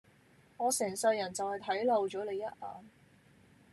[0.57, 2.51] 我成世人就係睇漏咗你一眼